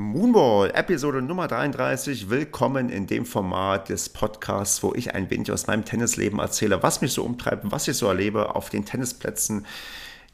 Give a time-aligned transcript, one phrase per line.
[0.00, 2.30] Moonball, Episode Nummer 33.
[2.30, 7.02] Willkommen in dem Format des Podcasts, wo ich ein wenig aus meinem Tennisleben erzähle, was
[7.02, 9.66] mich so umtreibt, was ich so erlebe auf den Tennisplätzen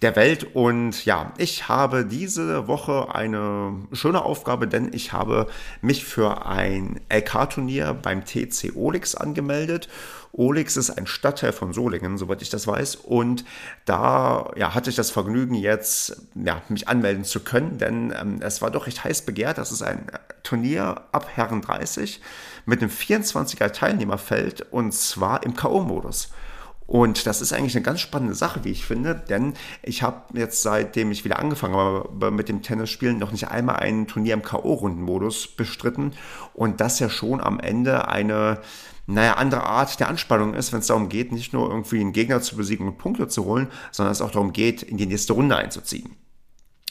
[0.02, 0.54] der Welt.
[0.54, 5.48] Und ja, ich habe diese Woche eine schöne Aufgabe, denn ich habe
[5.80, 9.88] mich für ein LK-Turnier beim TC Olix angemeldet
[10.36, 12.96] Olix ist ein Stadtteil von Solingen, soweit ich das weiß.
[12.96, 13.44] Und
[13.86, 18.60] da ja, hatte ich das Vergnügen, jetzt ja, mich anmelden zu können, denn ähm, es
[18.60, 19.58] war doch recht heiß begehrt.
[19.58, 20.06] Das ist ein
[20.42, 22.20] Turnier ab Herren 30
[22.66, 26.28] mit einem 24er Teilnehmerfeld und zwar im K.O.-Modus.
[26.86, 30.62] Und das ist eigentlich eine ganz spannende Sache, wie ich finde, denn ich habe jetzt
[30.62, 35.56] seitdem ich wieder angefangen habe mit dem Tennisspielen noch nicht einmal ein Turnier im K.O.-Rundenmodus
[35.56, 36.12] bestritten
[36.54, 38.60] und das ja schon am Ende eine
[39.08, 42.40] naja, andere Art der Anspannung ist, wenn es darum geht, nicht nur irgendwie einen Gegner
[42.40, 45.56] zu besiegen und Punkte zu holen, sondern es auch darum geht, in die nächste Runde
[45.56, 46.16] einzuziehen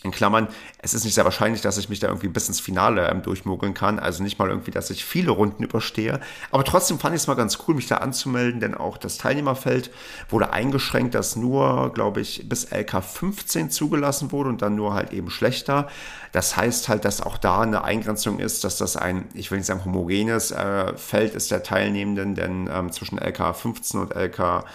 [0.06, 3.10] in Klammern, es ist nicht sehr wahrscheinlich, dass ich mich da irgendwie bis ins Finale
[3.10, 4.00] ähm, durchmogeln kann.
[4.00, 6.22] Also nicht mal irgendwie, dass ich viele Runden überstehe.
[6.52, 9.92] Aber trotzdem fand ich es mal ganz cool, mich da anzumelden, denn auch das Teilnehmerfeld
[10.30, 15.12] wurde eingeschränkt, dass nur, glaube ich, bis LK 15 zugelassen wurde und dann nur halt
[15.12, 15.88] eben schlechter.
[16.32, 19.68] Das heißt halt, dass auch da eine Eingrenzung ist, dass das ein, ich will nicht
[19.68, 24.66] sagen homogenes äh, Feld ist der Teilnehmenden, denn ähm, zwischen LK 15 und LK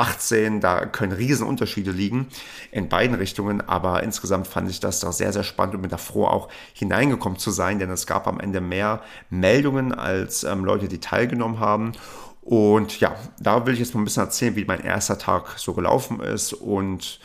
[0.00, 2.28] 18, da können Riesenunterschiede liegen
[2.72, 5.98] in beiden Richtungen, aber insgesamt fand ich das doch sehr, sehr spannend und bin da
[5.98, 10.88] froh, auch hineingekommen zu sein, denn es gab am Ende mehr Meldungen als ähm, Leute,
[10.88, 11.92] die teilgenommen haben.
[12.40, 15.74] Und ja, da will ich jetzt mal ein bisschen erzählen, wie mein erster Tag so
[15.74, 17.20] gelaufen ist und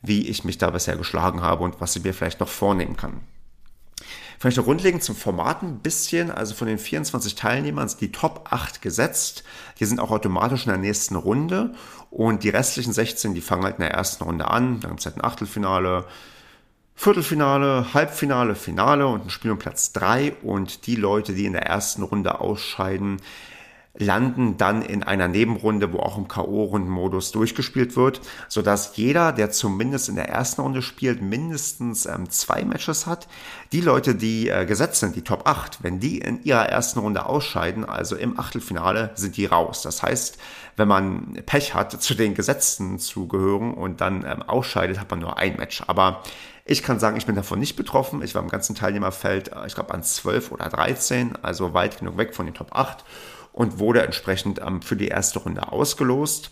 [0.00, 3.20] wie ich mich da bisher geschlagen habe und was ich mir vielleicht noch vornehmen kann.
[4.40, 6.30] Vielleicht noch grundlegend zum Format ein bisschen.
[6.30, 9.44] Also von den 24 Teilnehmern sind die Top 8 gesetzt.
[9.78, 11.74] Die sind auch automatisch in der nächsten Runde.
[12.10, 14.80] Und die restlichen 16, die fangen halt in der ersten Runde an.
[14.80, 16.06] Dann gibt es halt ein Achtelfinale,
[16.94, 20.36] Viertelfinale, Halbfinale, Finale und ein Spiel um Platz 3.
[20.40, 23.20] Und die Leute, die in der ersten Runde ausscheiden,
[23.94, 30.08] landen dann in einer Nebenrunde, wo auch im K.O.-Rundenmodus durchgespielt wird, sodass jeder, der zumindest
[30.08, 33.26] in der ersten Runde spielt, mindestens ähm, zwei Matches hat.
[33.72, 37.26] Die Leute, die äh, gesetzt sind, die Top 8, wenn die in ihrer ersten Runde
[37.26, 39.82] ausscheiden, also im Achtelfinale, sind die raus.
[39.82, 40.38] Das heißt,
[40.76, 45.18] wenn man Pech hat, zu den Gesetzten zu gehören und dann ähm, ausscheidet, hat man
[45.18, 45.82] nur ein Match.
[45.88, 46.22] Aber
[46.64, 48.22] ich kann sagen, ich bin davon nicht betroffen.
[48.22, 52.16] Ich war im ganzen Teilnehmerfeld, äh, ich glaube, an 12 oder 13, also weit genug
[52.16, 53.04] weg von den Top 8
[53.52, 56.50] und wurde entsprechend ähm, für die erste Runde ausgelost.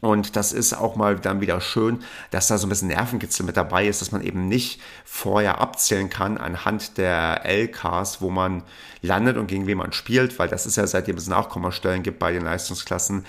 [0.00, 3.56] Und das ist auch mal dann wieder schön, dass da so ein bisschen Nervenkitzel mit
[3.56, 8.62] dabei ist, dass man eben nicht vorher abzählen kann anhand der LKs, wo man
[9.02, 12.32] landet und gegen wen man spielt, weil das ist ja seitdem es Nachkommastellen gibt bei
[12.32, 13.26] den Leistungsklassen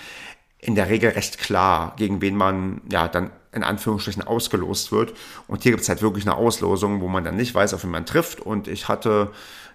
[0.58, 5.12] in der Regel recht klar, gegen wen man ja dann in Anführungsstrichen ausgelost wird.
[5.48, 7.90] Und hier gibt es halt wirklich eine Auslosung, wo man dann nicht weiß, auf wen
[7.90, 8.40] man trifft.
[8.40, 9.30] Und ich hatte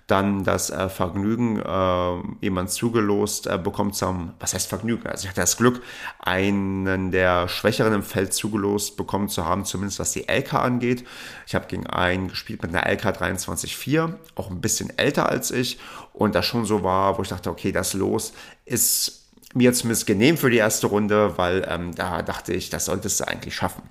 [0.08, 5.06] dann das äh, Vergnügen, äh, jemand zugelost äh, bekommt zum, was heißt Vergnügen?
[5.06, 5.82] Also ich hatte das Glück,
[6.20, 11.06] einen der Schwächeren im Feld zugelost bekommen zu haben, zumindest was die LK angeht.
[11.46, 15.78] Ich habe gegen einen gespielt mit einer LK 23.4, auch ein bisschen älter als ich
[16.14, 20.38] und das schon so war, wo ich dachte, okay, das Los ist mir zumindest genehm
[20.38, 23.84] für die erste Runde, weil ähm, da dachte ich, das solltest du eigentlich schaffen.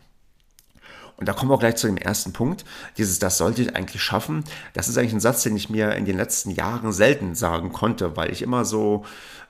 [1.16, 2.65] Und da kommen wir gleich zu dem ersten Punkt.
[2.99, 4.44] Dieses, das sollte ich eigentlich schaffen.
[4.75, 8.16] Das ist eigentlich ein Satz, den ich mir in den letzten Jahren selten sagen konnte,
[8.16, 9.04] weil ich immer so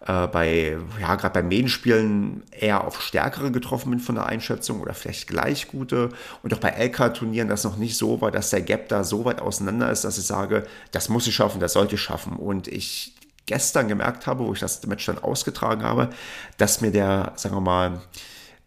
[0.07, 4.95] äh, bei, ja, gerade bei Medienspielen eher auf Stärkere getroffen bin von der Einschätzung oder
[4.95, 6.11] vielleicht gleich gute.
[6.43, 9.41] Und auch bei LK-Turnieren das noch nicht so war, dass der Gap da so weit
[9.41, 12.35] auseinander ist, dass ich sage, das muss ich schaffen, das sollte ich schaffen.
[12.35, 13.15] Und ich
[13.47, 16.11] gestern gemerkt habe, wo ich das Match dann ausgetragen habe,
[16.59, 18.01] dass mir der, sagen wir mal,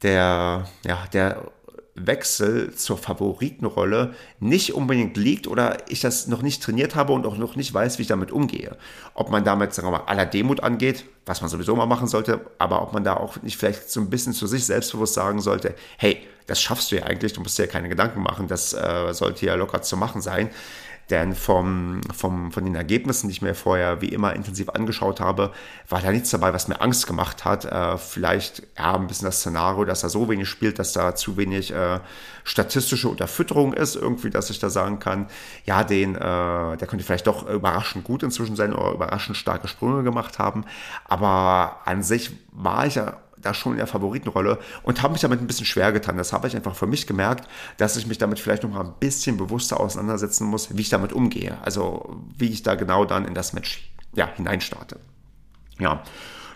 [0.02, 1.44] der, ja, der
[2.06, 7.38] Wechsel zur Favoritenrolle nicht unbedingt liegt oder ich das noch nicht trainiert habe und auch
[7.38, 8.78] noch nicht weiß, wie ich damit umgehe.
[9.14, 12.42] Ob man damit, sagen wir mal, aller Demut angeht, was man sowieso mal machen sollte,
[12.58, 15.76] aber ob man da auch nicht vielleicht so ein bisschen zu sich selbstbewusst sagen sollte,
[15.98, 19.14] hey, das schaffst du ja eigentlich, du musst dir ja keine Gedanken machen, das äh,
[19.14, 20.50] sollte ja locker zu machen sein.
[21.09, 25.51] Denn vom, vom, von den Ergebnissen, die ich mir vorher wie immer intensiv angeschaut habe,
[25.88, 27.66] war da nichts dabei, was mir Angst gemacht hat.
[27.66, 31.36] Äh, vielleicht ja, ein bisschen das Szenario, dass er so wenig spielt, dass da zu
[31.36, 32.00] wenig äh,
[32.44, 35.28] statistische Unterfütterung ist, irgendwie, dass ich da sagen kann,
[35.66, 40.04] ja, den, äh, der könnte vielleicht doch überraschend gut inzwischen sein oder überraschend starke Sprünge
[40.04, 40.66] gemacht haben.
[41.06, 45.41] Aber an sich war ich ja da schon in der Favoritenrolle und habe mich damit
[45.41, 46.18] ein bisschen schwer getan.
[46.18, 47.47] Das habe ich einfach für mich gemerkt,
[47.77, 51.57] dass ich mich damit vielleicht noch ein bisschen bewusster auseinandersetzen muss, wie ich damit umgehe.
[51.63, 55.00] Also wie ich da genau dann in das Match ja, hineinstarte.
[55.80, 56.03] Ja,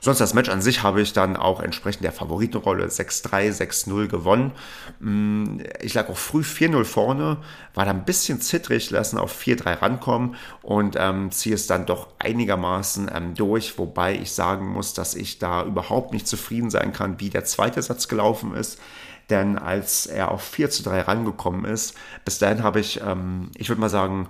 [0.04, 4.52] Sonst das Match an sich habe ich dann auch entsprechend der Favoritenrolle 6-3, 6-0 gewonnen.
[5.00, 7.38] Mm, ich lag auch früh 4-0 vorne,
[7.74, 12.10] war da ein bisschen zittrig, lassen auf 4-3 rankommen und ähm, ziehe es dann doch
[12.20, 17.22] einigermaßen ähm, durch, wobei ich sagen muss, dass ich da überhaupt nicht zufrieden sein kann,
[17.22, 18.82] wie der zweite Satz gelaufen ist.
[19.30, 21.96] Denn als er auf 4 zu 3 rangekommen ist,
[22.26, 24.28] bis dahin habe ich, ähm, ich würde mal sagen,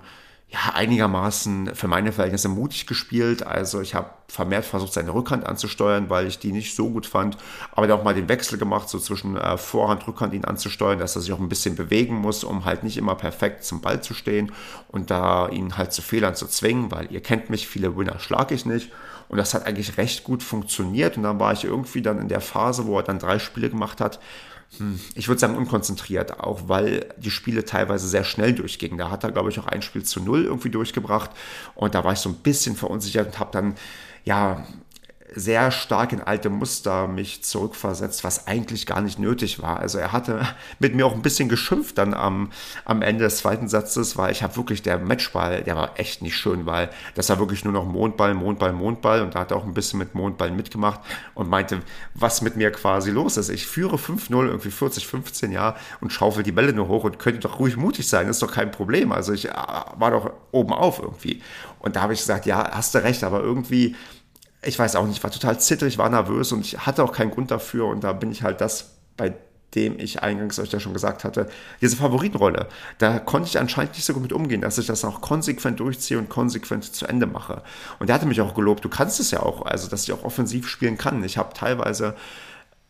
[0.54, 3.44] ja, einigermaßen für meine Verhältnisse mutig gespielt.
[3.44, 7.36] Also ich habe vermehrt versucht, seine Rückhand anzusteuern, weil ich die nicht so gut fand.
[7.72, 11.16] Aber dann auch mal den Wechsel gemacht, so zwischen äh, Vorhand, Rückhand ihn anzusteuern, dass
[11.16, 14.14] er sich auch ein bisschen bewegen muss, um halt nicht immer perfekt zum Ball zu
[14.14, 14.52] stehen
[14.88, 18.54] und da ihn halt zu Fehlern zu zwingen, weil ihr kennt mich, viele Winner schlage
[18.54, 18.92] ich nicht.
[19.28, 21.16] Und das hat eigentlich recht gut funktioniert.
[21.16, 24.00] Und dann war ich irgendwie dann in der Phase, wo er dann drei Spiele gemacht
[24.00, 24.20] hat,
[25.14, 28.98] ich würde sagen unkonzentriert, auch weil die Spiele teilweise sehr schnell durchgingen.
[28.98, 31.30] Da hat er, glaube ich, auch ein Spiel zu null irgendwie durchgebracht
[31.74, 33.74] und da war ich so ein bisschen verunsichert und habe dann
[34.24, 34.66] ja
[35.34, 39.80] sehr stark in alte Muster mich zurückversetzt, was eigentlich gar nicht nötig war.
[39.80, 40.46] Also er hatte
[40.78, 42.50] mit mir auch ein bisschen geschimpft dann am,
[42.84, 46.36] am Ende des zweiten Satzes, weil ich habe wirklich, der Matchball, der war echt nicht
[46.36, 49.64] schön, weil das war wirklich nur noch Mondball, Mondball, Mondball und da hat er auch
[49.64, 51.00] ein bisschen mit Mondball mitgemacht
[51.34, 51.80] und meinte,
[52.14, 53.48] was mit mir quasi los ist.
[53.48, 57.40] Ich führe 5-0, irgendwie 40, 15 Jahre und schaufel die Bälle nur hoch und könnte
[57.40, 59.12] doch ruhig mutig sein, ist doch kein Problem.
[59.12, 61.42] Also ich äh, war doch oben auf irgendwie.
[61.78, 63.94] Und da habe ich gesagt, ja, hast du recht, aber irgendwie
[64.64, 67.30] ich weiß auch nicht, ich war total zittrig, war nervös und ich hatte auch keinen
[67.30, 69.34] Grund dafür und da bin ich halt das, bei
[69.74, 71.48] dem ich eingangs euch ja schon gesagt hatte,
[71.80, 72.68] diese Favoritenrolle.
[72.98, 76.18] Da konnte ich anscheinend nicht so gut mit umgehen, dass ich das auch konsequent durchziehe
[76.18, 77.62] und konsequent zu Ende mache.
[77.98, 80.24] Und er hatte mich auch gelobt, du kannst es ja auch, also dass ich auch
[80.24, 81.22] offensiv spielen kann.
[81.24, 82.14] Ich habe teilweise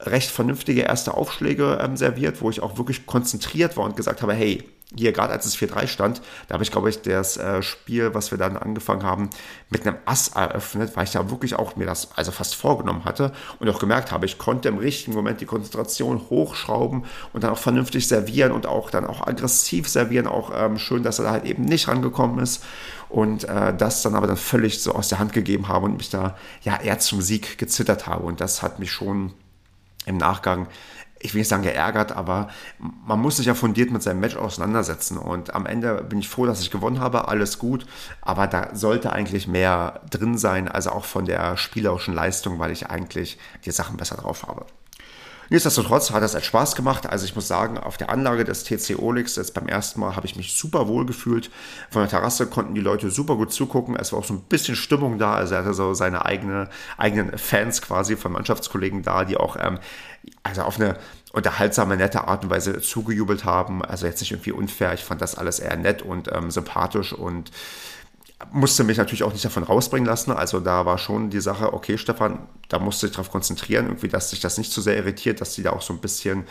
[0.00, 4.34] recht vernünftige erste Aufschläge ähm, serviert, wo ich auch wirklich konzentriert war und gesagt habe,
[4.34, 4.62] hey,
[4.96, 8.30] hier gerade als es 4-3 stand, da habe ich, glaube ich, das äh, Spiel, was
[8.30, 9.30] wir dann angefangen haben,
[9.70, 13.32] mit einem Ass eröffnet, weil ich da wirklich auch mir das also fast vorgenommen hatte
[13.58, 17.58] und auch gemerkt habe, ich konnte im richtigen Moment die Konzentration hochschrauben und dann auch
[17.58, 20.26] vernünftig servieren und auch dann auch aggressiv servieren.
[20.26, 22.62] Auch ähm, schön, dass er da halt eben nicht rangekommen ist
[23.08, 26.10] und äh, das dann aber dann völlig so aus der Hand gegeben habe und mich
[26.10, 28.24] da ja eher zum Sieg gezittert habe.
[28.24, 29.32] Und das hat mich schon
[30.06, 30.68] im Nachgang
[31.20, 35.16] ich will nicht sagen geärgert, aber man muss sich ja fundiert mit seinem Match auseinandersetzen.
[35.16, 37.86] Und am Ende bin ich froh, dass ich gewonnen habe, alles gut.
[38.20, 42.88] Aber da sollte eigentlich mehr drin sein, also auch von der spielerischen Leistung, weil ich
[42.88, 44.66] eigentlich die Sachen besser drauf habe.
[45.54, 47.08] Nichtsdestotrotz hat das als Spaß gemacht.
[47.08, 50.26] Also ich muss sagen, auf der Anlage des TC Olix, jetzt beim ersten Mal, habe
[50.26, 51.48] ich mich super wohl gefühlt.
[51.90, 53.94] Von der Terrasse konnten die Leute super gut zugucken.
[53.94, 55.34] Es war auch so ein bisschen Stimmung da.
[55.34, 59.78] Also er hatte so seine eigene, eigenen Fans quasi von Mannschaftskollegen da, die auch ähm,
[60.42, 60.96] also auf eine
[61.32, 63.84] unterhaltsame, nette Art und Weise zugejubelt haben.
[63.84, 64.92] Also jetzt nicht irgendwie unfair.
[64.94, 67.52] Ich fand das alles eher nett und ähm, sympathisch und
[68.52, 70.32] musste mich natürlich auch nicht davon rausbringen lassen.
[70.32, 74.08] Also da war schon die Sache, okay, Stefan, da musst du dich darauf konzentrieren, irgendwie,
[74.08, 76.44] dass sich das nicht zu sehr irritiert, dass die da auch so ein bisschen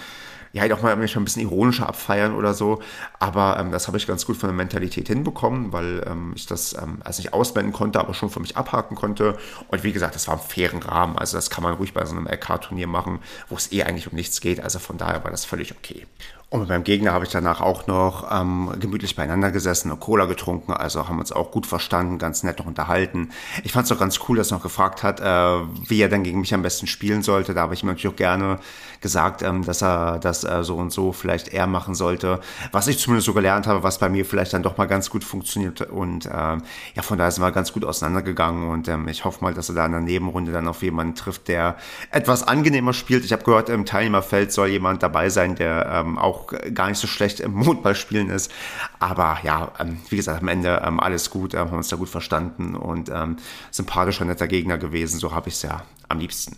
[0.54, 2.80] ja, halt auch mal ein bisschen ironischer abfeiern oder so.
[3.20, 6.74] Aber ähm, das habe ich ganz gut von der Mentalität hinbekommen, weil ähm, ich das
[6.74, 9.36] ähm, also nicht ausblenden konnte, aber schon für mich abhaken konnte.
[9.70, 11.18] Und wie gesagt, das war im fairen Rahmen.
[11.18, 13.20] Also das kann man ruhig bei so einem LK-Turnier machen,
[13.50, 14.62] wo es eh eigentlich um nichts geht.
[14.64, 16.06] Also von daher war das völlig okay.
[16.54, 20.26] Und mit meinem Gegner habe ich danach auch noch ähm, gemütlich beieinander gesessen und Cola
[20.26, 23.32] getrunken, also haben uns auch gut verstanden, ganz nett noch unterhalten.
[23.64, 26.22] Ich fand es auch ganz cool, dass er noch gefragt hat, äh, wie er dann
[26.22, 27.56] gegen mich am besten spielen sollte.
[27.56, 28.60] Da habe ich ihm natürlich auch gerne
[29.02, 32.40] gesagt, ähm, dass er das äh, so und so vielleicht eher machen sollte.
[32.72, 35.24] Was ich zumindest so gelernt habe, was bei mir vielleicht dann doch mal ganz gut
[35.24, 35.82] funktioniert.
[35.82, 39.56] Und äh, ja, von daher sind wir ganz gut auseinandergegangen und ähm, ich hoffe mal,
[39.56, 41.78] dass er da in der Nebenrunde dann auf jemanden trifft, der
[42.12, 43.26] etwas angenehmer spielt.
[43.26, 47.00] Ich habe gehört, im Teilnehmerfeld soll jemand dabei sein, der ähm, auch auch gar nicht
[47.00, 48.52] so schlecht im Mondballspielen ist.
[49.00, 52.10] Aber ja, ähm, wie gesagt, am Ende ähm, alles gut, ähm, haben uns da gut
[52.10, 53.38] verstanden und ähm,
[53.72, 55.20] sympathischer, netter Gegner gewesen.
[55.20, 56.58] So habe ich es ja am liebsten.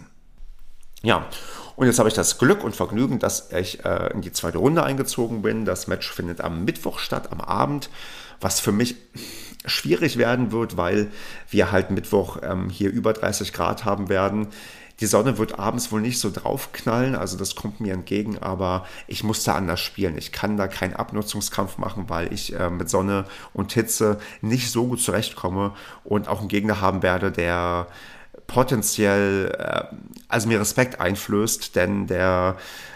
[1.01, 1.27] Ja,
[1.75, 4.83] und jetzt habe ich das Glück und Vergnügen, dass ich äh, in die zweite Runde
[4.83, 5.65] eingezogen bin.
[5.65, 7.89] Das Match findet am Mittwoch statt, am Abend,
[8.39, 8.95] was für mich
[9.65, 11.11] schwierig werden wird, weil
[11.49, 14.47] wir halt Mittwoch ähm, hier über 30 Grad haben werden.
[15.01, 19.23] Die Sonne wird abends wohl nicht so draufknallen, also das kommt mir entgegen, aber ich
[19.23, 20.17] muss da anders spielen.
[20.17, 24.87] Ich kann da keinen Abnutzungskampf machen, weil ich äh, mit Sonne und Hitze nicht so
[24.87, 25.73] gut zurechtkomme
[26.05, 27.87] und auch einen Gegner haben werde, der
[28.47, 29.95] potenziell, äh,
[30.29, 32.55] also mir Respekt einflößt, denn der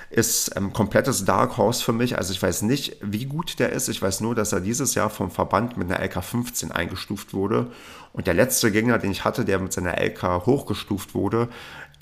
[0.09, 2.17] ist ein komplettes Dark Horse für mich.
[2.17, 3.89] Also ich weiß nicht, wie gut der ist.
[3.89, 7.67] Ich weiß nur, dass er dieses Jahr vom Verband mit einer LK15 eingestuft wurde.
[8.11, 11.49] Und der letzte Gegner, den ich hatte, der mit seiner LK hochgestuft wurde,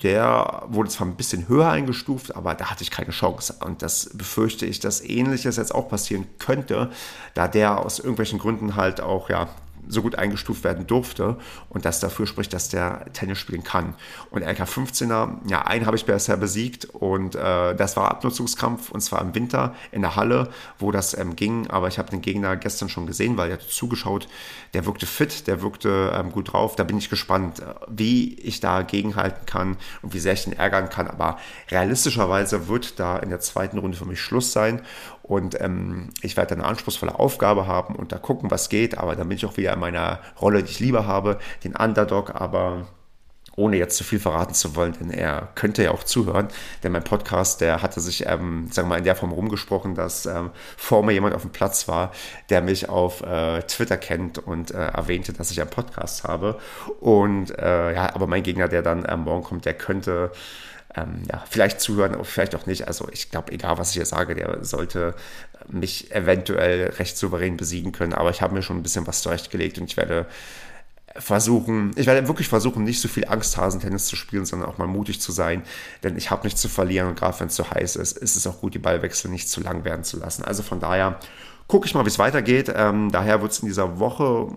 [0.02, 3.56] der wurde zwar ein bisschen höher eingestuft, aber da hatte ich keine Chance.
[3.64, 6.90] Und das befürchte ich, dass ähnliches jetzt auch passieren könnte,
[7.34, 9.48] da der aus irgendwelchen Gründen halt auch, ja,
[9.88, 11.36] so gut eingestuft werden durfte
[11.68, 13.94] und das dafür spricht, dass der Tennis spielen kann.
[14.30, 19.20] Und LK15er, ja, einen habe ich bisher besiegt und äh, das war Abnutzungskampf und zwar
[19.22, 22.88] im Winter in der Halle, wo das ähm, ging, aber ich habe den Gegner gestern
[22.88, 24.28] schon gesehen, weil er zugeschaut,
[24.74, 28.60] der wirkte fit, der wirkte ähm, gut drauf, da bin ich gespannt, äh, wie ich
[28.60, 31.38] da gegenhalten kann und wie sehr ich ihn ärgern kann, aber
[31.70, 34.82] realistischerweise wird da in der zweiten Runde für mich Schluss sein
[35.28, 38.96] und ähm, ich werde eine anspruchsvolle Aufgabe haben und da gucken, was geht.
[38.96, 42.34] Aber dann bin ich auch wieder in meiner Rolle, die ich lieber habe, den Underdog.
[42.34, 42.86] Aber
[43.56, 46.48] ohne jetzt zu viel verraten zu wollen, denn er könnte ja auch zuhören.
[46.82, 50.24] Denn mein Podcast, der hatte sich, ähm, sagen wir mal, in der Form rumgesprochen, dass
[50.26, 52.12] ähm, vor mir jemand auf dem Platz war,
[52.48, 56.58] der mich auf äh, Twitter kennt und äh, erwähnte, dass ich einen Podcast habe.
[57.00, 60.30] Und äh, ja, aber mein Gegner, der dann morgen kommt, der könnte
[60.94, 62.88] ähm, ja, vielleicht zuhören, vielleicht auch nicht.
[62.88, 65.14] Also ich glaube, egal was ich hier sage, der sollte
[65.68, 68.14] mich eventuell recht souverän besiegen können.
[68.14, 70.26] Aber ich habe mir schon ein bisschen was zurechtgelegt und ich werde
[71.16, 75.20] versuchen, ich werde wirklich versuchen, nicht so viel Angsthasen-Tennis zu spielen, sondern auch mal mutig
[75.20, 75.62] zu sein,
[76.02, 78.46] denn ich habe nichts zu verlieren und gerade wenn es zu heiß ist, ist es
[78.46, 80.44] auch gut, die Ballwechsel nicht zu lang werden zu lassen.
[80.44, 81.18] Also von daher
[81.66, 82.72] gucke ich mal, wie es weitergeht.
[82.74, 84.48] Ähm, daher wird es in dieser Woche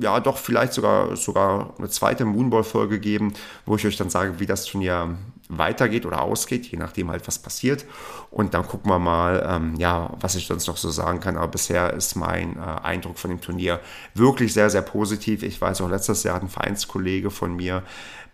[0.00, 3.32] ja doch vielleicht sogar, sogar eine zweite Moonball-Folge geben,
[3.64, 5.16] wo ich euch dann sage, wie das Turnier
[5.58, 7.84] weitergeht oder ausgeht, je nachdem halt was passiert.
[8.30, 11.36] Und dann gucken wir mal, ähm, ja, was ich sonst noch so sagen kann.
[11.36, 13.80] Aber bisher ist mein äh, Eindruck von dem Turnier
[14.14, 15.42] wirklich sehr, sehr positiv.
[15.42, 17.82] Ich weiß auch, letztes Jahr hat ein Vereinskollege von mir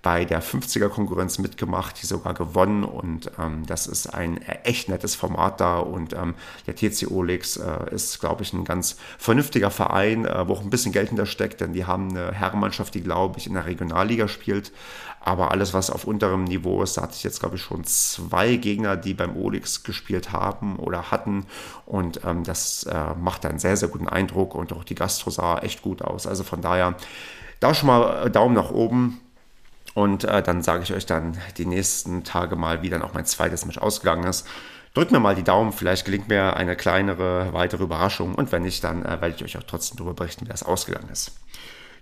[0.03, 5.61] bei der 50er-Konkurrenz mitgemacht, die sogar gewonnen und ähm, das ist ein echt nettes Format
[5.61, 6.35] da und ähm,
[6.67, 10.71] der TC Olix äh, ist, glaube ich, ein ganz vernünftiger Verein, äh, wo auch ein
[10.71, 14.73] bisschen Geld hintersteckt, denn die haben eine Herrenmannschaft, die, glaube ich, in der Regionalliga spielt,
[15.21, 18.55] aber alles, was auf unterem Niveau ist, da hatte ich jetzt, glaube ich, schon zwei
[18.55, 21.45] Gegner, die beim Olix gespielt haben oder hatten
[21.87, 25.59] und ähm, das äh, macht einen sehr, sehr guten Eindruck und auch die Gastro sah
[25.59, 26.95] echt gut aus, also von daher
[27.59, 29.21] da schon mal äh, Daumen nach oben
[29.95, 33.27] und äh, dann sage ich euch dann die nächsten Tage mal, wie dann auch mein
[33.27, 34.47] zweites Match ausgegangen ist.
[34.95, 38.35] Drückt mir mal die Daumen, vielleicht gelingt mir eine kleinere, weitere Überraschung.
[38.35, 41.09] Und wenn nicht, dann äh, werde ich euch auch trotzdem darüber berichten, wie das ausgegangen
[41.11, 41.33] ist.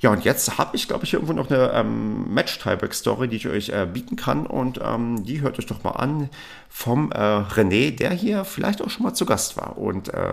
[0.00, 3.70] Ja, und jetzt habe ich, glaube ich, irgendwo noch eine ähm, Match-Tieback-Story, die ich euch
[3.70, 4.46] äh, bieten kann.
[4.46, 6.30] Und ähm, die hört euch doch mal an
[6.68, 9.76] vom äh, René, der hier vielleicht auch schon mal zu Gast war.
[9.76, 10.32] Und äh,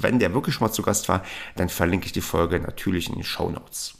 [0.00, 1.24] wenn der wirklich schon mal zu Gast war,
[1.56, 3.94] dann verlinke ich die Folge natürlich in den Show Notes.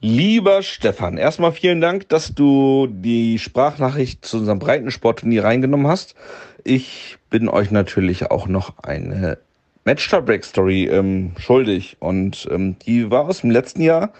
[0.00, 6.14] Lieber Stefan, erstmal vielen Dank, dass du die Sprachnachricht zu unserem Breitensportturnier reingenommen hast.
[6.64, 9.38] Ich bin euch natürlich auch noch eine
[9.86, 14.12] Match-Break-Story ähm, schuldig und ähm, die war aus dem letzten Jahr,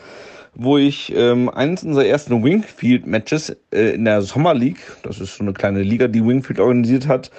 [0.55, 5.45] wo ich ähm, eines unserer ersten Wingfield-Matches äh, in der Sommer League, das ist so
[5.45, 7.31] eine kleine Liga, die Wingfield organisiert hat,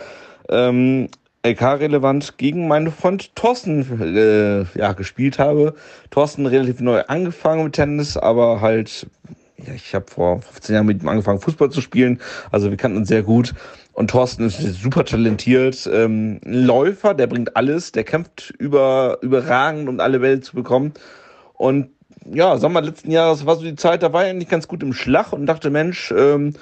[0.49, 1.07] ähm,
[1.43, 5.73] LK-relevant gegen meinen Freund Thorsten äh, ja, gespielt habe.
[6.09, 9.07] Thorsten relativ neu angefangen mit Tennis, aber halt,
[9.65, 12.19] ja, ich habe vor 15 Jahren mit ihm angefangen, Fußball zu spielen.
[12.51, 13.53] Also wir kannten uns sehr gut.
[13.93, 15.89] Und Thorsten ist super talentiert.
[15.91, 20.93] Ähm, Läufer, der bringt alles, der kämpft über, überragend, um alle Welt zu bekommen.
[21.53, 21.89] Und
[22.31, 24.93] ja, Sommer letzten Jahres war so die Zeit, da war er eigentlich ganz gut im
[24.93, 26.53] Schlag und dachte, Mensch, ähm,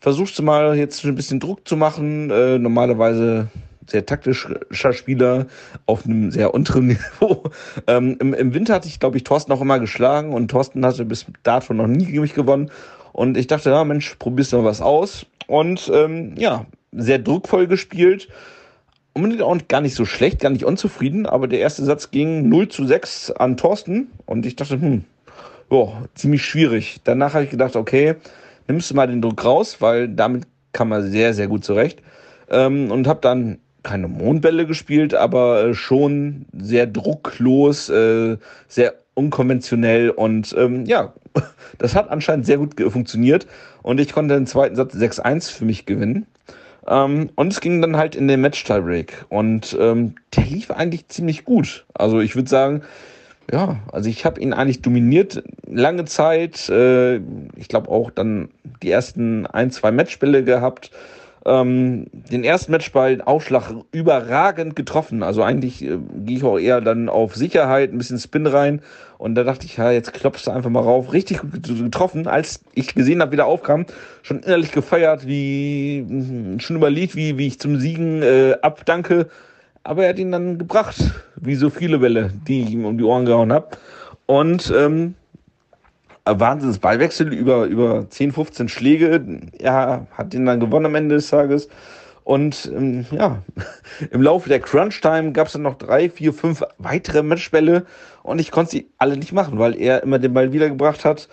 [0.00, 2.30] versuchst du mal jetzt ein bisschen Druck zu machen.
[2.30, 3.48] Äh, normalerweise
[3.88, 5.46] sehr taktischer Spieler
[5.86, 6.86] auf einem sehr unteren
[7.20, 7.44] Niveau.
[7.86, 11.04] Ähm, im, Im Winter hatte ich, glaube ich, Thorsten auch immer geschlagen und Thorsten hatte
[11.04, 12.70] bis dato noch nie gegen mich gewonnen.
[13.12, 15.26] Und ich dachte, ja, Mensch, probierst du mal was aus.
[15.46, 18.28] Und ähm, ja, sehr druckvoll gespielt.
[19.14, 22.68] Unbedingt auch gar nicht so schlecht, gar nicht unzufrieden, aber der erste Satz ging 0
[22.68, 25.04] zu 6 an Thorsten und ich dachte, hm,
[25.68, 27.00] boah, ziemlich schwierig.
[27.04, 28.14] Danach habe ich gedacht, okay,
[28.68, 32.00] nimmst du mal den Druck raus, weil damit kann man sehr, sehr gut zurecht.
[32.50, 38.36] Ähm, und habe dann keine Mondbälle gespielt, aber äh, schon sehr drucklos, äh,
[38.68, 41.12] sehr unkonventionell und ähm, ja,
[41.78, 43.46] das hat anscheinend sehr gut funktioniert
[43.82, 46.26] und ich konnte den zweiten Satz 6-1 für mich gewinnen.
[46.86, 51.44] Ähm, und es ging dann halt in den Match-Tiebreak und ähm, der lief eigentlich ziemlich
[51.44, 51.84] gut.
[51.94, 52.82] Also ich würde sagen,
[53.50, 56.68] ja, also ich habe ihn eigentlich dominiert lange Zeit.
[56.68, 57.16] Äh,
[57.56, 58.48] ich glaube auch dann
[58.82, 60.90] die ersten ein, zwei Matchbälle gehabt
[61.44, 65.22] ähm, den ersten Matchball Aufschlag überragend getroffen.
[65.22, 68.80] Also eigentlich äh, gehe ich auch eher dann auf Sicherheit, ein bisschen Spin rein.
[69.18, 71.12] Und da dachte ich, ja, jetzt klopfst du einfach mal rauf.
[71.12, 73.86] Richtig gut getroffen, als ich gesehen habe, wie der aufkam.
[74.22, 79.28] Schon innerlich gefeiert, wie hm, schon überlegt, wie, wie ich zum Siegen äh, abdanke.
[79.84, 80.96] Aber er hat ihn dann gebracht,
[81.36, 83.68] wie so viele Bälle, die ich ihm um die Ohren gehauen habe.
[84.26, 85.14] Und ähm,
[86.24, 89.40] Wahnsinns Ballwechsel über, über 10, 15 Schläge.
[89.58, 91.68] Er hat ihn dann gewonnen am Ende des Tages.
[92.24, 93.42] Und ähm, ja,
[94.10, 97.84] im Laufe der Crunch-Time gab es dann noch drei, vier, fünf weitere Matchbälle
[98.22, 101.28] und ich konnte sie alle nicht machen, weil er immer den Ball wiedergebracht hat.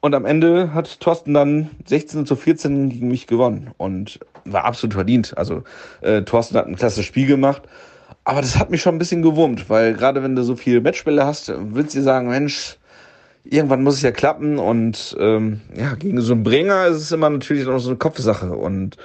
[0.00, 4.94] Und am Ende hat Thorsten dann 16 zu 14 gegen mich gewonnen und war absolut
[4.94, 5.36] verdient.
[5.36, 5.64] Also
[6.02, 7.62] äh, Thorsten hat ein klasse Spiel gemacht.
[8.24, 11.24] Aber das hat mich schon ein bisschen gewurmt, weil gerade wenn du so viele Matchbälle
[11.24, 12.76] hast, willst du sagen, Mensch,
[13.50, 14.58] irgendwann muss es ja klappen.
[14.58, 18.52] Und ähm, ja, gegen so einen Bringer ist es immer natürlich noch so eine Kopfsache.
[18.52, 18.96] Und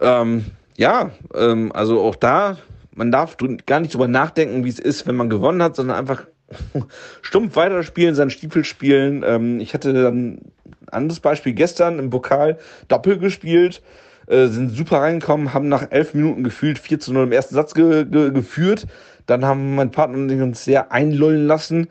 [0.00, 0.46] ähm,
[0.76, 2.58] ja, ähm, also auch da,
[2.94, 3.36] man darf
[3.66, 6.24] gar nicht drüber nachdenken, wie es ist, wenn man gewonnen hat, sondern einfach
[7.22, 9.24] stumpf weiterspielen, seinen Stiefel spielen.
[9.26, 10.52] Ähm, ich hatte dann ein
[10.90, 12.58] anderes Beispiel gestern im Pokal
[12.88, 13.82] Doppel gespielt,
[14.26, 17.74] äh, sind super reingekommen, haben nach elf Minuten gefühlt 4 zu 0 im ersten Satz
[17.74, 18.86] ge ge geführt.
[19.26, 21.88] Dann haben mein Partner und ich uns sehr einlullen lassen.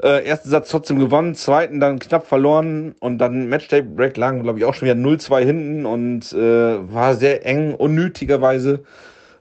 [0.00, 4.60] Äh, ersten Satz trotzdem gewonnen, zweiten dann knapp verloren und dann Matchday Break lagen, glaube
[4.60, 8.84] ich, auch schon wieder 0-2 hinten und äh, war sehr eng, unnötigerweise.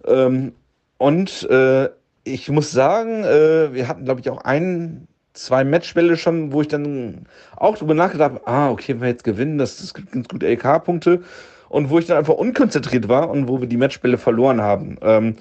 [0.08, 0.54] Ähm,
[0.98, 1.90] und äh,
[2.24, 6.68] ich muss sagen, äh, wir hatten, glaube ich, auch ein, zwei Matchbälle schon, wo ich
[6.68, 10.28] dann auch drüber nachgedacht habe, ah, okay, wenn wir jetzt gewinnen, das, das gibt ganz
[10.28, 11.22] gute LK-Punkte.
[11.70, 14.98] Und wo ich dann einfach unkonzentriert war und wo wir die Matchbälle verloren haben.
[15.02, 15.36] Ähm,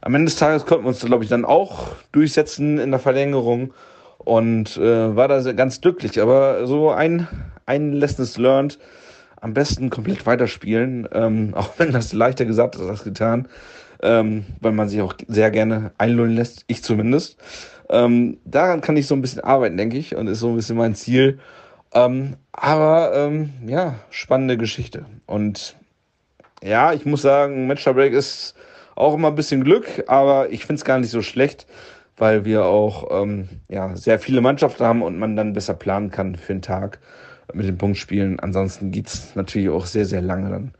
[0.00, 3.72] am Ende des Tages konnten wir uns, glaube ich, dann auch durchsetzen in der Verlängerung
[4.26, 6.20] und äh, war da ganz glücklich.
[6.20, 7.28] Aber so ein,
[7.64, 8.78] ein Lessons learned,
[9.40, 13.48] am besten komplett weiterspielen, ähm, auch wenn das leichter gesagt ist als getan,
[14.02, 17.38] ähm, weil man sich auch sehr gerne einlullen lässt, ich zumindest.
[17.88, 20.76] Ähm, daran kann ich so ein bisschen arbeiten, denke ich, und ist so ein bisschen
[20.76, 21.38] mein Ziel.
[21.94, 25.06] Ähm, aber ähm, ja, spannende Geschichte.
[25.26, 25.76] Und
[26.64, 28.56] ja, ich muss sagen, Match Break ist
[28.96, 31.66] auch immer ein bisschen Glück, aber ich finde es gar nicht so schlecht,
[32.16, 36.36] weil wir auch ähm, ja, sehr viele Mannschaften haben und man dann besser planen kann
[36.36, 36.98] für den Tag
[37.52, 38.40] mit den Punktspielen.
[38.40, 40.72] Ansonsten geht es natürlich auch sehr, sehr lange dann.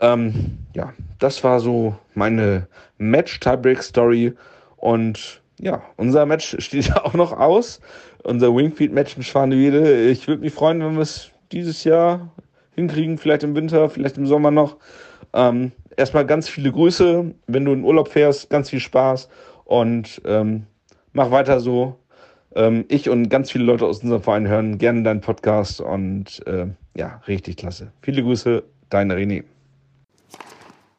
[0.00, 2.66] Ähm, ja, das war so meine
[2.98, 4.34] Match-Tiebreak-Story.
[4.76, 7.80] Und ja, unser Match steht ja auch noch aus.
[8.24, 10.08] Unser Wingfield-Match in Schwanewede.
[10.08, 12.32] Ich würde mich freuen, wenn wir es dieses Jahr
[12.74, 14.76] hinkriegen, vielleicht im Winter, vielleicht im Sommer noch.
[15.32, 17.32] Ähm, erstmal ganz viele Grüße.
[17.46, 19.28] Wenn du in Urlaub fährst, ganz viel Spaß
[19.64, 20.66] und ähm,
[21.12, 21.98] mach weiter so.
[22.54, 26.66] Ähm, ich und ganz viele Leute aus unserem Verein hören gerne deinen Podcast und äh,
[26.96, 27.92] ja, richtig klasse.
[28.02, 29.44] Viele Grüße, dein René.